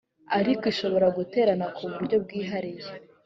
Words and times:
ariko 0.39 0.63
ishobora 0.71 1.07
guterana 1.17 1.65
ku 1.75 1.83
buryobwihariye 1.91 2.89